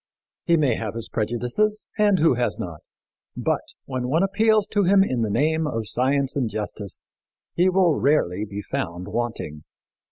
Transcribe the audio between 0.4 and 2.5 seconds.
He may have his prejudices and who